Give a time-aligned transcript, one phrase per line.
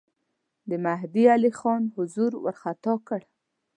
[0.69, 3.21] د مهدی علي خان حضور وارخطا کړ.